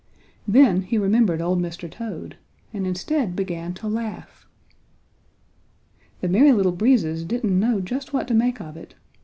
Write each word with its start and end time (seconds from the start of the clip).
Then 0.47 0.81
he 0.81 0.97
remembered 0.97 1.43
old 1.43 1.61
Mr. 1.61 1.87
Toad 1.87 2.35
and 2.73 2.87
instead 2.87 3.35
began 3.35 3.75
to 3.75 3.87
laugh. 3.87 4.47
The 6.21 6.27
Merry 6.27 6.53
Little 6.53 6.71
Breezes 6.71 7.23
didn't 7.23 7.59
know 7.59 7.81
just 7.81 8.11
what 8.11 8.27
to 8.29 8.33
make 8.33 8.59
of 8.59 8.75
it. 8.77 8.95